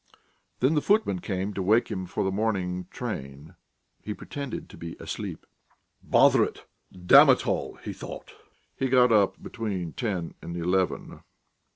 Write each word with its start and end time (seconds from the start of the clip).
When 0.61 0.73
the 0.73 0.81
footman 0.81 1.19
came 1.19 1.53
to 1.53 1.61
wake 1.61 1.89
him 1.91 2.07
for 2.07 2.23
the 2.23 2.31
morning 2.31 2.87
train, 2.89 3.53
he 4.01 4.15
pretended 4.15 4.67
to 4.69 4.75
be 4.75 4.95
asleep.... 4.99 5.45
"Bother 6.01 6.43
it! 6.43 6.65
Damn 6.91 7.29
it 7.29 7.45
all!" 7.45 7.75
he 7.83 7.93
thought. 7.93 8.33
He 8.75 8.89
got 8.89 9.11
up 9.11 9.43
between 9.43 9.93
ten 9.93 10.33
and 10.41 10.57
eleven. 10.57 11.19